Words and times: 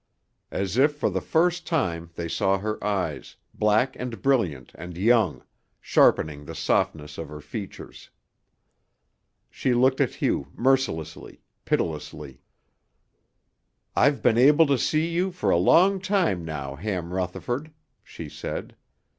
As 0.49 0.77
if 0.77 0.95
for 0.95 1.11
the 1.11 1.21
first 1.21 1.67
time 1.67 2.09
they 2.15 2.27
saw 2.27 2.57
her 2.57 2.83
eyes, 2.83 3.35
black 3.53 3.95
and 3.99 4.19
brilliant 4.19 4.71
and 4.73 4.97
young, 4.97 5.43
sharpening 5.79 6.43
the 6.45 6.55
softness 6.55 7.19
of 7.19 7.29
her 7.29 7.39
features. 7.39 8.09
She 9.51 9.75
looked 9.75 10.01
at 10.01 10.15
Hugh 10.15 10.47
mercilessly, 10.55 11.43
pitilessly. 11.65 12.41
"I've 13.95 14.23
been 14.23 14.39
able 14.39 14.65
to 14.65 14.77
see 14.79 15.07
you 15.07 15.29
for 15.31 15.51
a 15.51 15.57
long 15.57 15.99
time 16.01 16.43
now, 16.43 16.73
Ham 16.75 17.13
Rutherford," 17.13 17.71
she 18.03 18.27
said. 18.27 18.75